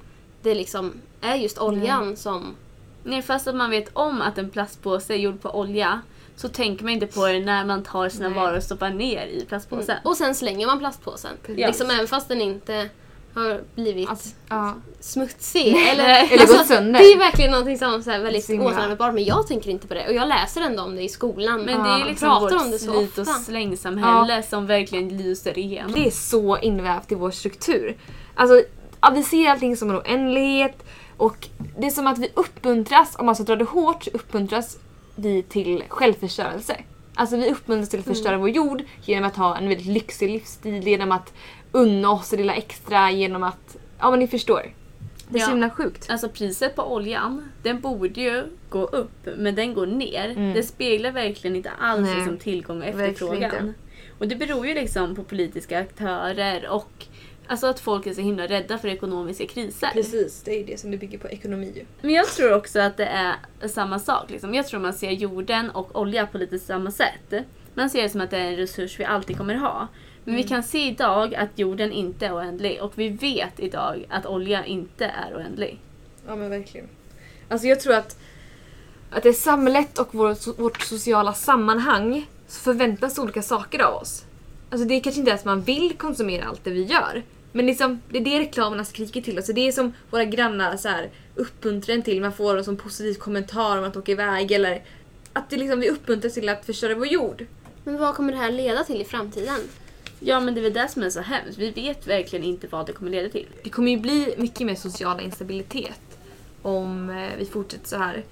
[0.43, 2.57] det liksom är just oljan som...
[3.05, 6.01] Nej, fast att man vet om att en plastpåse är gjord på olja
[6.37, 8.39] så tänker man inte på det när man tar sina Nej.
[8.39, 9.97] varor och stoppar ner i plastpåsen.
[10.05, 11.31] Och sen slänger man plastpåsen.
[11.47, 11.67] Ja.
[11.67, 12.89] Liksom, även fast den inte
[13.35, 14.75] har blivit Alltså, ja.
[15.01, 15.77] smutsig.
[15.92, 17.01] Eller, Eller gått sönder.
[17.01, 20.09] Det är verkligen någonting som här väldigt återanvändbart men jag tänker inte på det.
[20.09, 21.61] Och jag läser ändå om det i skolan.
[21.61, 25.16] Men det är Ja, liksom pratar vårt om det så slit och slängsamhälle som verkligen
[25.16, 25.92] lyser igenom.
[25.92, 27.97] Det är så invävt i vår struktur.
[28.35, 28.62] Alltså,
[29.01, 30.85] ja, vi ser allting som en oändlighet
[31.16, 34.79] och det är som att vi uppmuntras, om man ska dra det hårt, uppmuntras
[35.16, 36.77] vi till självförstörelse.
[37.14, 40.87] Alltså vi uppmuntras till att förstöra vår jord genom att ha en väldigt lyxig livsstil,
[40.87, 41.33] genom att
[41.75, 43.77] unna oss det lilla extra, genom att...
[43.99, 44.73] Ja men ni förstår.
[45.29, 45.45] Det är Ja.
[45.47, 46.07] så himla sjukt.
[46.11, 50.55] Alltså priset på oljan, den borde ju gå upp men den går ner.
[50.55, 52.11] Det speglar verkligen inte alls Mm.
[52.11, 52.17] Nej.
[52.19, 53.75] liksom tillgång och efterfrågan.
[54.19, 57.07] Och det beror ju liksom på politiska aktörer och
[57.47, 59.89] alltså att folk är så himla rädda för ekonomiska kriser.
[59.93, 61.85] Precis, det är det som det bygger på ekonomi ju.
[62.03, 63.35] Men jag tror också att det är
[63.69, 64.31] samma sak.
[64.31, 64.55] Liksom.
[64.55, 67.45] Jag tror man ser jorden och olja på lite samma sätt.
[67.75, 69.89] Man ser det som att det är en resurs vi alltid kommer ha.
[70.25, 74.27] Men vi kan se idag att jorden inte är oändlig och vi vet idag att
[74.27, 75.81] olja inte är oändlig.
[76.27, 76.89] Ja men verkligen.
[77.49, 78.19] Alltså jag tror att,
[79.11, 84.25] att det är samhället och vår, vårt sociala sammanhang så förväntas olika saker av oss.
[84.71, 87.23] Alltså det är kanske inte ens man vill konsumera allt det vi gör.
[87.53, 89.47] Men liksom, det är det reklamerna skriker till oss.
[89.47, 92.21] Det är som våra grannar så här, uppmuntrar en till.
[92.21, 94.83] Man får en sån positiv kommentar om att åka iväg eller
[95.33, 97.47] att det liksom, vi uppmuntras till att förstöra vår jord.
[97.85, 99.61] Men vad kommer det här leda till i framtiden?
[100.27, 101.59] Ja men det är väl det som är så hemskt.
[101.59, 103.47] Vi vet verkligen inte vad det kommer leda till.
[103.63, 106.19] Det kommer ju bli mycket mer social instabilitet
[106.63, 108.25] om eh, vi fortsätter så här.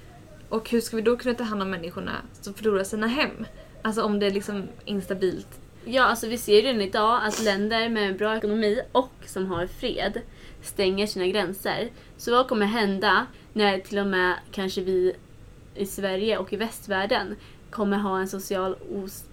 [0.49, 3.47] Och hur ska vi då kunna ta hand om människorna som förlorar sina hem?
[3.83, 5.61] Alltså om det är liksom instabilt.
[5.85, 9.47] Ja, alltså vi ser ju redan idag att länder med en bra ekonomi och som
[9.47, 10.21] har fred
[10.63, 11.91] stänger sina gränser.
[12.17, 15.13] Så vad kommer hända när till och med kanske vi
[15.75, 17.37] i Sverige och i västvärlden
[17.73, 18.77] kommer ha en social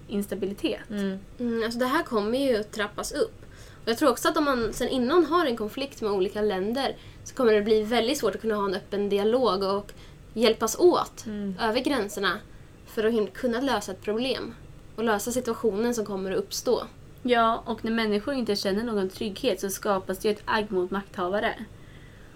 [0.08, 0.90] instabilitet?
[0.90, 3.44] Mm, alltså det här kommer ju att trappas upp.
[3.82, 6.96] Och jag tror också att om man sen innan har en konflikt med olika länder
[7.24, 9.92] så kommer det bli väldigt svårt att kunna ha en öppen dialog och
[10.34, 11.24] hjälpas åt
[11.60, 12.38] över gränserna
[12.86, 14.54] för att kunna lösa ett problem
[14.96, 16.82] och lösa situationen som kommer att uppstå.
[17.22, 20.90] Ja, och när människor inte känner någon trygghet så skapas det ju ett agg mot
[20.90, 21.54] makthavare.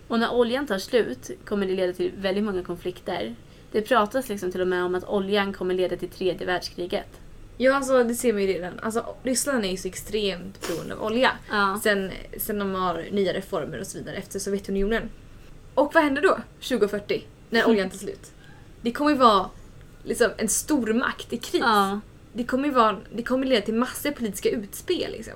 [0.09, 3.35] Och när oljan tar slut kommer det leda till väldigt många konflikter.
[3.75, 7.21] Det pratas liksom till och med om att oljan kommer leda till tredje världskriget.
[7.57, 8.79] Ja alltså det ser man ju redan.
[8.79, 11.33] Alltså Ryssland är ju så extremt beroende av olja.
[11.51, 11.81] Ja.
[11.83, 15.11] Sen, sen de har nya reformer och så vidare efter Sovjetunionen.
[15.75, 17.25] Och vad händer då 2040?
[17.51, 18.33] När oljan tar slut?
[18.81, 19.51] Det kommer ju vara
[20.05, 21.63] liksom en stormakt i kris.
[21.65, 22.01] Ja.
[22.33, 25.35] Det kommer ju vara, det kommer leda till massor av politiska utspel liksom.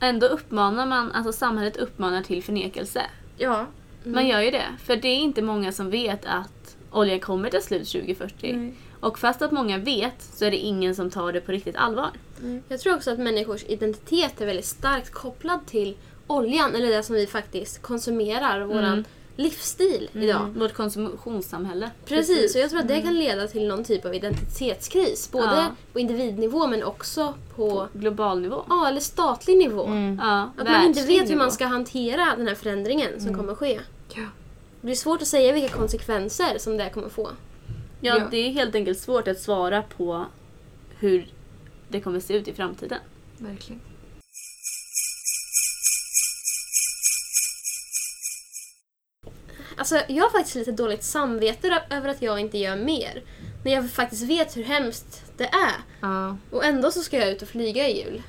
[0.00, 3.02] Ändå uppmanar man, alltså samhället uppmanar till förnekelse.
[3.36, 3.66] Ja.
[4.04, 6.61] Man gör ju det, för det är inte många som vet att
[6.92, 8.52] oljan kommer ta slut 2040.
[8.56, 8.74] Nej.
[9.00, 12.10] Och fast att många vet så är det ingen som tar det på riktigt allvar.
[12.68, 17.14] Jag tror också att människors identitet är väldigt starkt kopplad till oljan, eller det som
[17.16, 19.04] vi faktiskt konsumerar, våran
[19.36, 20.48] livsstil idag.
[20.56, 21.90] Vårt konsumtionssamhälle.
[22.06, 25.30] Precis, och jag tror att det kan leda till någon typ av identitetskris.
[25.32, 25.66] Både Ja.
[25.92, 28.62] på individnivå men också på Global nivå.
[28.68, 29.88] ja, eller statlig nivå.
[30.20, 33.80] Ja, Att man inte vet hur man ska hantera den här förändringen som kommer ske.
[34.14, 34.22] Ja.
[34.82, 37.30] Det blir svårt att säga vilka konsekvenser som det kommer få.
[38.00, 38.28] Ja, Ja.
[38.30, 40.26] det är helt enkelt svårt att svara på
[40.98, 41.26] hur
[41.88, 42.98] det kommer se ut i framtiden.
[43.38, 43.80] Verkligen.
[49.76, 53.22] Alltså, jag har faktiskt lite dåligt samvete över att jag inte gör mer.
[53.64, 55.74] När jag faktiskt vet hur hemskt det är.
[56.00, 56.36] Ja.
[56.50, 58.22] Och ändå så ska jag ut och flyga i jul.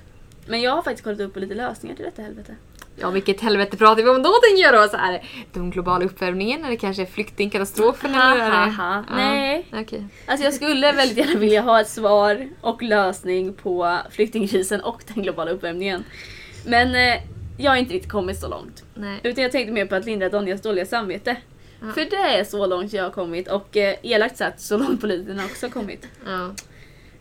[0.47, 2.55] Men jag har faktiskt kollat upp på lite lösningar till detta helvete.
[2.95, 4.87] Ja, vilket helvete pratar vi om då tänker jag då?
[4.89, 8.49] Så här, den globala uppvärmningen eller kanske flyktingkatastrofen Ha, eller?
[8.49, 9.03] ha, ha.
[9.09, 9.15] Ja.
[9.15, 9.65] Nej.
[9.73, 10.05] Okej.
[10.25, 15.23] Alltså jag skulle väldigt gärna vilja ha ett svar och lösning på flyktingkrisen och den
[15.23, 16.03] globala uppvärmningen.
[16.65, 17.21] Men eh,
[17.57, 18.83] jag har inte riktigt kommit så långt.
[18.93, 19.19] Nej.
[19.23, 21.35] Utan jag tänkte mer på att lindra Donjas dåliga samvete.
[21.81, 21.91] Ja.
[21.93, 25.45] För det är så långt jag har kommit och eh, elakt sagt så långt politikerna
[25.45, 26.07] också har kommit.
[26.25, 26.53] Ja.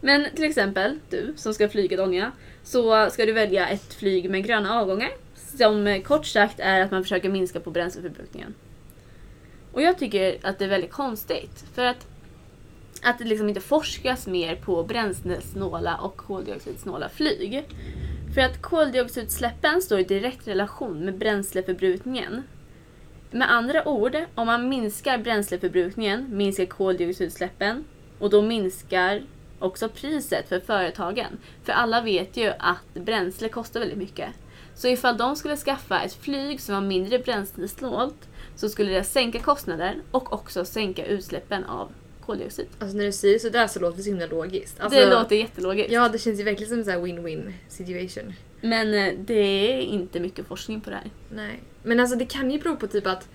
[0.00, 2.32] Men till exempel du som ska flyga Donja
[2.62, 5.11] så ska du välja ett flyg med gröna avgångar
[5.59, 8.55] som eh, kort sagt är att man försöker minska på bränsleförbrukningen.
[9.73, 12.07] Och jag tycker att det är väldigt konstigt för att
[13.03, 17.65] att det liksom inte forskas mer på bränslesnåla och koldioxidsnåla flyg.
[18.35, 22.43] För att koldioxidutsläppen står i direkt relation med bränsleförbrukningen.
[23.31, 27.85] Med andra ord, om man minskar bränsleförbrukningen minskar koldioxidutsläppen
[28.19, 29.23] och då minskar
[29.59, 31.38] också priset för företagen.
[31.62, 34.29] För alla vet ju att bränsle kostar väldigt mycket.
[34.74, 39.38] Så ifall de skulle skaffa ett flyg som var mindre bränslesnålt så skulle det sänka
[39.38, 41.92] kostnader och också sänka utsläppen av
[42.26, 42.66] koldioxid.
[42.78, 44.80] Alltså när du säger sådär så låter det så himla logiskt.
[44.80, 45.92] Alltså, det låter jättelogiskt.
[45.92, 48.32] Ja, det känns ju verkligen som en win-win situation.
[48.61, 49.35] Men eh, det
[49.72, 51.11] är inte mycket forskning på det här.
[51.30, 51.62] Nej.
[51.82, 53.28] Men alltså det kan ju bero på typ att,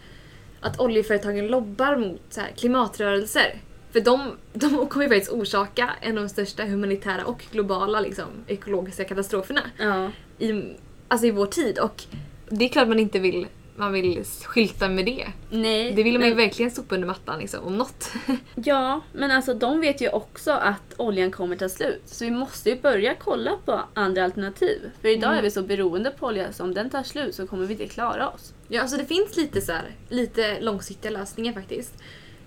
[0.60, 3.62] att oljeföretagen lobbar mot så här, klimatrörelser.
[3.92, 8.28] För de, de kommer ju faktiskt orsaka en av de största humanitära och globala liksom,
[8.48, 10.12] ekologiska katastroferna Ja.
[10.40, 10.76] i,
[11.08, 11.80] alltså i vår tid.
[11.80, 12.04] Och
[12.50, 15.28] det är klart man inte vill, man vill skylta med det.
[15.50, 15.92] Nej.
[15.92, 18.12] Det vill man ju verkligen sopa under mattan liksom, om något.
[18.56, 22.02] Ja, men alltså de vet ju också att oljan kommer ta slut.
[22.06, 24.92] Så vi måste ju börja kolla på andra alternativ.
[25.02, 27.66] För idag är vi så beroende på olja så om den tar slut så kommer
[27.66, 28.54] vi inte klara oss.
[28.68, 31.94] Ja, alltså det finns lite så här, lite långsiktiga lösningar faktiskt.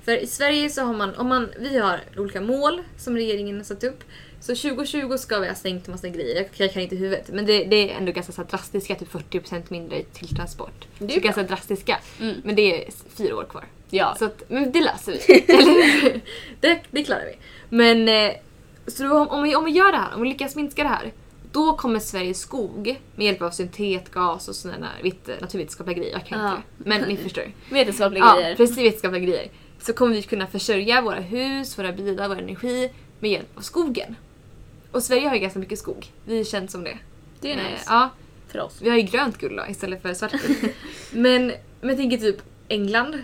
[0.05, 3.64] För i Sverige så har man, om man, vi har olika mål som regeringen har
[3.64, 4.05] satt upp.
[4.40, 7.29] Så 2020 ska vi ha sänkt massa grejer, jag, kan inte i huvudet.
[7.33, 10.87] Men det, det är ändå ganska så drastiska, typ 40% mindre till transport.
[10.98, 11.24] Det är så bra.
[11.24, 11.98] ganska drastiska.
[12.20, 12.35] Mm.
[12.44, 13.64] Men det är fyra år kvar.
[13.90, 14.14] Ja.
[14.18, 15.35] Så att, men det löser vi.
[15.53, 16.20] Eller
[16.61, 17.37] det, det klarar vi.
[17.76, 18.37] Men eh,
[18.87, 21.12] så då, om, vi, om vi gör det här, om vi lyckas minska det här.
[21.53, 24.88] Då kommer Sveriges skog med hjälp av syntetgas och sådana
[25.40, 26.12] naturvetenskapliga grejer.
[26.12, 26.50] Jag kan Ja.
[26.50, 26.62] inte.
[26.76, 27.44] Men ni förstår.
[27.70, 28.57] Vetenskapliga Ja, grejer.
[28.57, 29.48] precis vetenskapliga grejer.
[29.81, 34.16] Så kommer vi kunna försörja våra hus, våra bilar, vår energi med hjälp av skogen.
[34.92, 36.07] Och Sverige har ju ganska mycket skog.
[36.24, 36.98] Vi är känt som det.
[37.40, 37.85] Det är Eh, nice.
[37.87, 38.11] Ja,
[38.48, 38.79] För oss.
[38.83, 40.57] vi har ju grönt guld då istället för svart guld.
[41.12, 41.46] men,
[41.81, 43.18] men jag tänker typ England.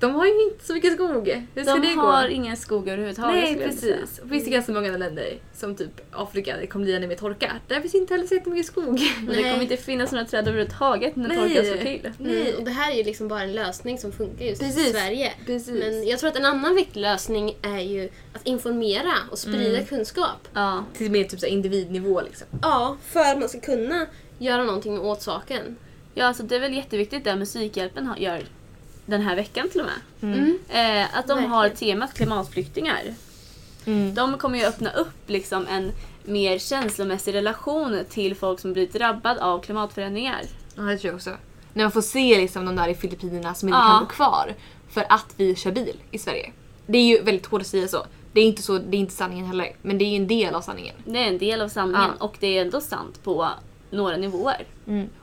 [0.00, 1.28] De har ju inte så mycket skog.
[1.54, 2.00] Hur ska De det gå?
[2.00, 4.18] har ingen skog överhuvudtaget Nej precis.
[4.22, 7.52] Och finns det ganska många länder som typ Afrika, det kommer bli ännu mer torka.
[7.68, 9.00] Där finns inte heller så jättemycket skog.
[9.22, 11.38] Men det kommer inte finnas några träd överhuvudtaget när Nej.
[11.38, 12.10] torkan slår till.
[12.18, 12.40] Nej.
[12.40, 14.88] Mm, och det här är ju liksom bara en lösning som funkar just Precis.
[14.88, 15.32] i Sverige.
[15.46, 15.74] Precis.
[15.74, 19.84] Men jag tror att en annan viktig lösning är ju att informera och sprida Mm.
[19.84, 20.48] kunskap.
[20.54, 20.84] Ja.
[20.94, 22.46] Till mer typ så individnivå liksom.
[22.62, 24.06] Ja, för att man ska kunna
[24.38, 25.76] göra någonting åt saken.
[26.14, 28.42] ja, alltså det är väl jätteviktigt det Musikhjälpen har- gör
[29.10, 30.32] den här veckan till och med.
[30.32, 30.58] Mm.
[30.68, 31.50] Eh, att de Verkligen.
[31.50, 33.14] har temat klimatflyktingar.
[33.84, 34.14] Mm.
[34.14, 35.92] De kommer ju öppna upp liksom en
[36.24, 40.40] mer känslomässig relation till folk som blir drabbade av klimatförändringar.
[40.76, 41.30] Ja, det tror jag också.
[41.72, 43.88] När man får se liksom de där i Filippinerna som inte Ja.
[43.90, 44.54] kan bo kvar
[44.90, 46.52] för att vi kör bil i Sverige.
[46.86, 48.06] Det är ju väldigt hårt att säga så.
[48.32, 50.54] Det är inte, så, det är inte sanningen heller, men det är ju en del
[50.54, 50.94] av sanningen.
[51.04, 52.24] Det är en del av sanningen Ja.
[52.24, 53.48] och det är ändå sant på
[53.90, 54.64] några nivåer.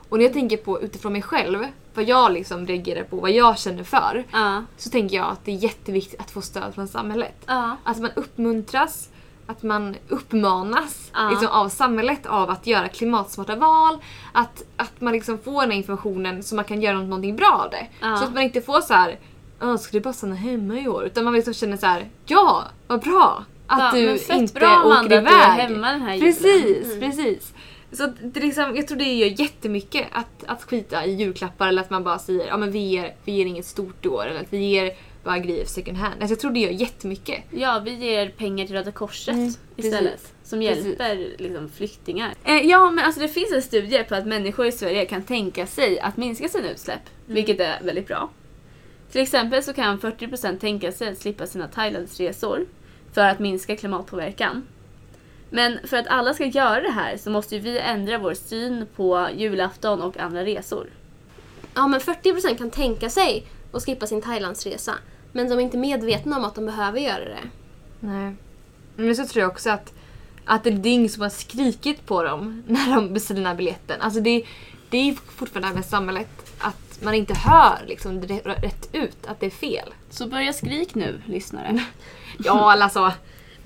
[0.08, 1.64] Och när jag tänker på utifrån mig själv,
[1.98, 4.62] vad jag liksom reagerar på, vad jag känner för, Ja.
[4.76, 7.34] så tänker jag att det är jätteviktigt att få stöd från samhället.
[7.46, 7.76] Ja.
[7.84, 9.08] Att man uppmuntras,
[9.46, 11.28] att man uppmanas Ja.
[11.30, 13.98] liksom, av samhället av att göra klimatsmarta val.
[14.32, 17.70] Att, att man liksom får den här informationen så man kan göra någonting bra av
[17.70, 17.86] det.
[18.18, 19.18] Så att man inte får så här,
[19.58, 21.04] "Ah, ska du bara stanna hemma i år?
[21.04, 24.90] Utan man liksom känner så här, ja, vad bra att Ja, du inte bra, åker
[24.90, 25.26] Amanda, iväg.
[25.34, 26.32] att du är hemma den här julen.
[26.32, 27.52] Precis, precis.
[27.92, 31.90] Så det liksom, jag tror det gör jättemycket att, att skita i julklappar eller att
[31.90, 34.52] man bara säger ja men vi ger, vi ger inget stort i år eller att
[34.52, 34.92] vi ger
[35.24, 36.14] bara grejer second hand.
[36.20, 37.44] Alltså jag tror det gör jättemycket.
[37.50, 40.12] Ja, vi ger pengar till Röda Korset Mm, istället.
[40.12, 40.32] precis.
[40.44, 40.84] Som Precis.
[40.86, 42.34] hjälper liksom, flyktingar.
[42.44, 45.66] Eh, ja, men alltså det finns en studie på att människor i Sverige kan tänka
[45.66, 47.00] sig att minska sina utsläpp.
[47.24, 47.34] Mm.
[47.34, 48.30] Vilket är väldigt bra.
[49.12, 52.66] Till exempel så kan 40% tänka sig att slippa sina Thailandsresor
[53.12, 54.66] för att minska klimatpåverkan.
[55.50, 58.86] Men för att alla ska göra det här så måste ju vi ändra vår syn
[58.96, 60.86] på julafton och andra resor.
[61.74, 64.94] Ja, men 40% kan tänka sig att skippa sin Thailandsresa.
[65.32, 67.50] Men de är inte medvetna om att de behöver göra det.
[68.00, 68.34] Nej.
[68.96, 69.92] Men så tror jag också att,
[70.44, 74.00] att det är ingen som har skrikit på dem när de beställer den här biljetten.
[74.00, 74.44] Alltså det,
[74.90, 79.40] det är fortfarande det här med samhället att man inte hör liksom rätt ut att
[79.40, 79.88] det är fel.
[80.10, 81.84] Så börja skrik nu, lyssnare.
[82.44, 83.12] Ja, alltså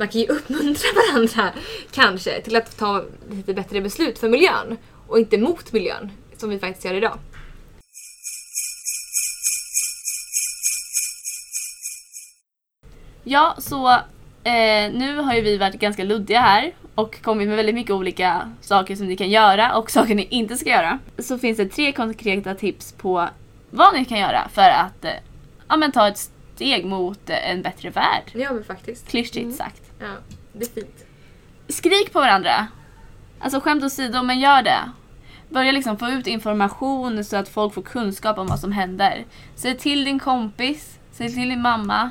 [0.02, 1.52] man kan ju uppmuntra varandra
[1.90, 6.58] kanske till att ta lite bättre beslut för miljön och inte mot miljön som vi
[6.58, 7.18] faktiskt gör idag.
[13.24, 13.90] Ja, så
[14.44, 18.52] eh, nu har ju vi varit ganska luddiga här och kommit med väldigt mycket olika
[18.60, 20.98] saker som ni kan göra och saker ni inte ska göra.
[21.18, 23.28] Så finns det tre konkreta tips på
[23.70, 25.10] vad ni kan göra för att eh,
[25.68, 28.30] ja, men ta ett steg mot en bättre värld.
[28.32, 29.08] Ja men faktiskt.
[29.08, 29.81] Klyschigt sagt.
[30.02, 30.14] Ja,
[30.52, 31.04] det är fint.
[31.68, 32.66] Skrik på varandra!
[33.38, 34.78] Alltså skämt åsido, men gör det.
[35.48, 39.24] Börja liksom få ut information så att folk får kunskap om vad som händer.
[39.54, 42.10] Säg till din kompis, säg till din mamma.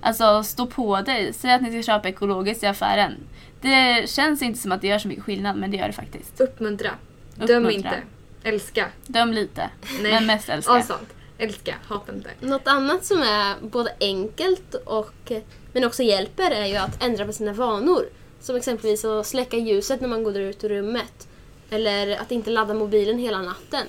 [0.00, 1.32] Alltså stå på dig.
[1.32, 3.14] Säg att ni ska köpa ekologiskt i affären.
[3.60, 6.40] Det känns inte som att det gör så mycket skillnad, men det gör det faktiskt.
[6.40, 6.90] Uppmuntra.
[7.34, 7.74] Döm Uppmuntra.
[7.74, 8.02] inte.
[8.42, 8.86] Älska.
[9.06, 9.70] Döm lite,
[10.02, 10.12] Nej.
[10.12, 10.72] men mest älska.
[10.72, 11.08] Ja, sant.
[11.38, 11.74] Älska.
[11.86, 12.30] Hata inte.
[12.40, 15.32] Något annat som är både enkelt och
[15.78, 18.08] men också hjälper är ju att ändra på sina vanor.
[18.40, 21.28] Som exempelvis att släcka ljuset när man går ut ur rummet.
[21.70, 23.86] Eller att inte ladda mobilen hela natten.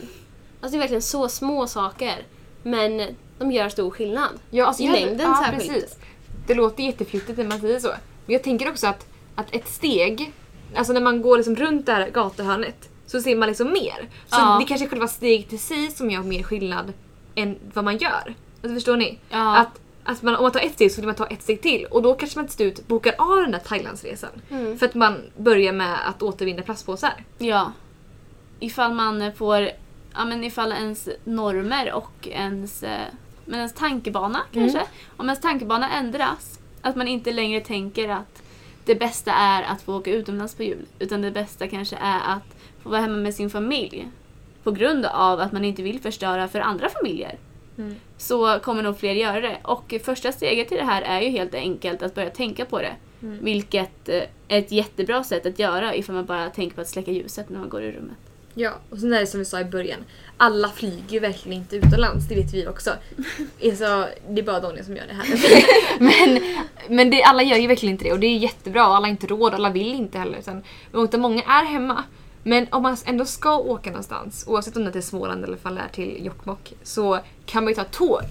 [0.62, 2.16] Alltså det är verkligen så små saker.
[2.64, 4.30] Men de gör stor skillnad.
[4.50, 5.74] Ja, alltså I jag- längden ja, särskilt.
[5.74, 5.98] Precis.
[6.48, 7.88] Det låter jättefjuttigt när man säger så.
[8.26, 10.32] Men jag tänker också att, att ett steg,
[10.76, 14.10] alltså när man går liksom runt det här gatuhörnet så ser man liksom mer.
[14.28, 14.58] Så Ja.
[14.62, 16.94] det kanske är själva steget till sig som gör mer skillnad
[17.36, 18.36] än vad man gör.
[18.64, 19.20] Alltså förstår ni?
[19.30, 19.58] Ja.
[19.58, 21.86] Att, att man, om man tar ett steg så vill man ta ett steg till
[21.86, 24.30] och då kanske man till slut bokar av den där Thailandsresan.
[24.78, 27.14] För att man börjar med att återvinna plastpåsar.
[27.38, 27.72] Ja.
[28.60, 29.70] Ifall man får,
[30.14, 33.08] ja men ifall ens normer och ens, eh,
[33.46, 34.82] men ens tankebana kanske.
[35.18, 36.60] Om ens tankebana ändras.
[36.82, 38.44] Att man inte längre tänker att
[38.86, 40.86] det bästa är att få åka utomlands på jul.
[41.00, 44.08] Utan det bästa kanske är att få vara hemma med sin familj.
[44.64, 47.38] På grund av att man inte vill förstöra för andra familjer.
[48.18, 49.58] Så kommer nog fler göra det.
[49.64, 52.96] Och första steget till det här är ju helt enkelt att börja tänka på det.
[53.20, 57.12] Vilket eh, är ett jättebra sätt att göra ifall man bara tänker på att släcka
[57.12, 58.18] ljuset när man går i rummet.
[58.54, 60.00] Ja, och sen är det som vi sa i början.
[60.38, 62.90] Alla flyger ju verkligen inte utomlands, det vet vi också.
[63.64, 65.26] Alltså, det är bara Donja som gör det här.
[66.00, 66.42] men
[66.90, 68.84] men det, alla gör ju verkligen inte det och det är jättebra.
[68.84, 70.40] Alla har inte råd, alla vill inte heller.
[70.40, 70.64] Utan,
[70.94, 72.04] utan många är hemma.
[72.44, 75.82] Men om man ändå ska åka någonstans, oavsett om det är till Småland eller det
[75.82, 78.24] är till Jokkmokk, så kan man ju ta tåg.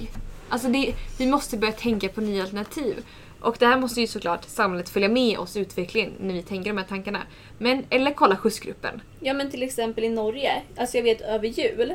[0.49, 3.05] Alltså det, vi måste börja tänka på nya alternativ.
[3.41, 6.71] Och det här måste ju såklart samhället följa med oss i utvecklingen när vi tänker
[6.71, 7.23] de här tankarna.
[7.59, 9.01] Men, eller kolla skjutsgruppen.
[9.21, 11.95] Ja men till exempel i Norge, alltså jag vet över jul,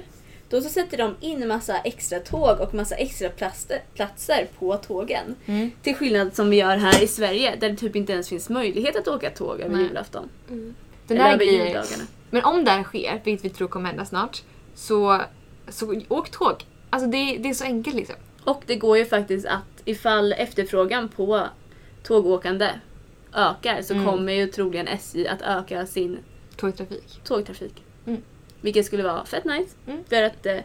[0.49, 5.35] då så sätter de in massa extra tåg och massa extra plaster, platser på tågen.
[5.81, 8.95] Till skillnad som vi gör här i Sverige där det typ inte ens finns möjlighet
[8.95, 9.83] att åka tåg över Nej.
[9.83, 10.29] julafton.
[11.07, 12.03] Den Eller över juldagarna.
[12.29, 14.41] Men om det här sker, vilket vi tror kommer hända snart,
[14.75, 15.21] så,
[15.69, 16.65] så åk tåg.
[16.89, 18.15] Alltså det, det är så enkelt liksom.
[18.43, 21.47] Och det går ju faktiskt att ifall efterfrågan på
[22.03, 22.69] tågåkande
[23.33, 24.05] ökar så Mm.
[24.05, 26.19] kommer ju troligen SJ att öka sin
[26.55, 27.19] Tågtrafik.
[27.23, 27.83] tågtrafik.
[28.07, 28.21] Mm.
[28.61, 29.75] Vilket skulle vara fett nice.
[29.87, 30.03] Mm.
[30.09, 30.57] För att eh,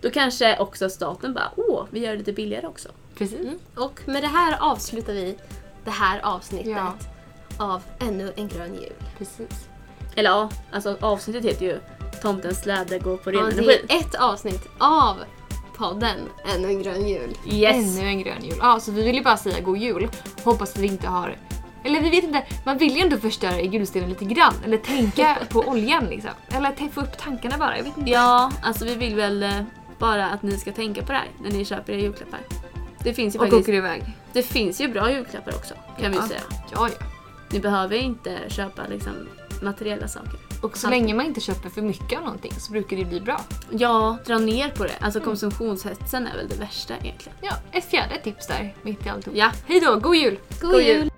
[0.00, 2.88] då kanske också staten bara åh, vi gör det lite billigare också.
[3.14, 3.48] Precis.
[3.74, 5.36] Och med det här avslutar vi
[5.84, 6.94] det här avsnittet Ja.
[7.58, 8.92] av Ännu en grön jul.
[9.18, 9.68] Precis.
[10.16, 11.80] Eller ja, alltså avsnittet heter ju
[12.22, 13.80] Tomtens släde går på ren Ja, energi.
[13.88, 15.16] det är ett avsnitt av
[15.76, 16.16] podden
[16.54, 17.36] Ännu en grön jul.
[17.46, 17.98] Yes!
[17.98, 18.58] Ännu en grön jul.
[18.60, 20.08] Ja, så vi vill ju bara säga god jul.
[20.44, 21.36] Hoppas att vi inte har...
[21.84, 24.54] Eller vi vet inte, man vill ju ändå förstöra julstenen lite grann.
[24.64, 26.30] Eller tänka på oljan liksom.
[26.50, 27.76] Eller få upp tankarna bara.
[27.76, 28.10] Jag vet inte.
[28.10, 29.50] Ja, alltså vi vill väl eh,
[29.98, 32.40] bara att ni ska tänka på det här när ni köper era julklappar.
[33.04, 34.02] Det finns ju Och faktiskt åker iväg.
[34.32, 36.28] det finns ju bra julklappar också kan vi Ja.
[36.28, 36.40] säga.
[36.50, 37.06] Ja, ja.
[37.52, 39.12] Ni behöver inte köpa liksom,
[39.62, 40.38] materiella saker.
[40.62, 43.40] Och så länge man inte köper för mycket av någonting så brukar det bli bra.
[43.70, 44.96] Ja, dra ner på det.
[45.00, 47.38] Alltså konsumtionshetsen är väl det värsta egentligen.
[47.40, 49.38] Ja, ett fjärde tips där mitt i alltihop.
[49.38, 49.52] Ja.
[49.66, 50.38] Hej då, god jul!
[50.60, 51.09] God, jul.